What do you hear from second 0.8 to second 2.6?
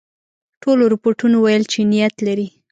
رپوټونو ویل چې نیت لري.